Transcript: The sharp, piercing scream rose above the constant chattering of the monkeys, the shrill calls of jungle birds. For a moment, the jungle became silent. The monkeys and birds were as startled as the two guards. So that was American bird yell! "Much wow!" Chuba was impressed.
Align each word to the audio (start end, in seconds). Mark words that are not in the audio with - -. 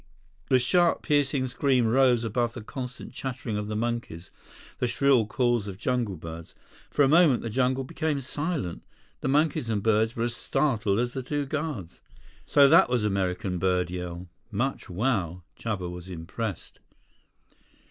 The 0.49 0.57
sharp, 0.57 1.03
piercing 1.03 1.45
scream 1.45 1.85
rose 1.85 2.23
above 2.23 2.55
the 2.55 2.63
constant 2.63 3.13
chattering 3.13 3.55
of 3.55 3.67
the 3.67 3.75
monkeys, 3.75 4.31
the 4.79 4.87
shrill 4.87 5.27
calls 5.27 5.67
of 5.67 5.77
jungle 5.77 6.15
birds. 6.17 6.55
For 6.89 7.03
a 7.03 7.07
moment, 7.07 7.43
the 7.43 7.51
jungle 7.51 7.83
became 7.83 8.19
silent. 8.21 8.81
The 9.19 9.27
monkeys 9.27 9.69
and 9.69 9.83
birds 9.83 10.15
were 10.15 10.23
as 10.23 10.35
startled 10.35 10.97
as 10.97 11.13
the 11.13 11.21
two 11.21 11.45
guards. 11.45 12.01
So 12.47 12.67
that 12.67 12.89
was 12.89 13.03
American 13.03 13.59
bird 13.59 13.91
yell! 13.91 14.27
"Much 14.49 14.89
wow!" 14.89 15.43
Chuba 15.55 15.87
was 15.87 16.09
impressed. 16.09 16.79